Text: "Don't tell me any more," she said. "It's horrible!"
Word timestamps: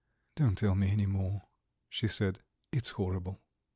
"Don't 0.35 0.57
tell 0.57 0.73
me 0.73 0.89
any 0.89 1.05
more," 1.05 1.43
she 1.87 2.07
said. 2.07 2.39
"It's 2.73 2.89
horrible!" 2.89 3.37